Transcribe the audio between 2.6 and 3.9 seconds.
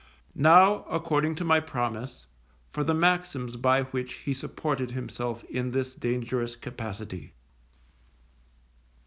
for the maxims by